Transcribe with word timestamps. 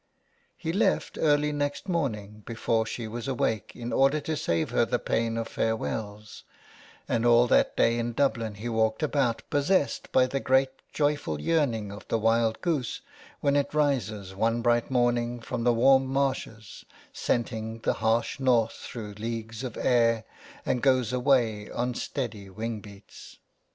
He 0.57 0.73
left 0.73 1.15
early 1.21 1.51
next 1.51 1.87
morning 1.87 2.41
before 2.47 2.87
she 2.87 3.07
was 3.07 3.27
awake 3.27 3.73
in 3.75 3.93
order 3.93 4.19
to 4.21 4.35
save 4.35 4.71
her 4.71 4.83
the 4.83 4.97
pain 4.97 5.37
of 5.37 5.47
farewells, 5.47 6.43
and 7.07 7.23
all 7.23 7.45
that 7.49 7.77
day 7.77 7.99
in 7.99 8.13
Dublin 8.13 8.55
he 8.55 8.67
walked 8.67 9.03
about, 9.03 9.43
possessed 9.51 10.11
by 10.11 10.25
the 10.25 10.39
great 10.39 10.71
joyful 10.91 11.39
yearning 11.39 11.91
of 11.91 12.07
the 12.07 12.17
wild 12.17 12.61
goose 12.61 13.01
when 13.41 13.55
it 13.55 13.75
rises 13.75 14.33
one 14.33 14.63
bright 14.63 14.89
morning 14.89 15.39
from 15.39 15.63
the 15.65 15.71
warm 15.71 16.07
marshes, 16.07 16.83
scenting 17.13 17.77
the 17.81 17.93
harsh 18.01 18.39
north 18.39 18.73
through 18.73 19.13
leagues 19.19 19.63
of 19.63 19.77
air, 19.77 20.23
and 20.65 20.81
goes 20.81 21.13
away 21.13 21.69
on 21.69 21.93
steady 21.93 22.49
wing 22.49 22.79
beats. 22.79 23.37